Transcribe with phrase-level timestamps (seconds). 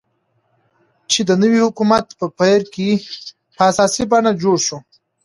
[1.11, 2.89] چې د نوي حكومت په پير كې
[3.55, 4.77] په اساسي بڼه جوړ شو،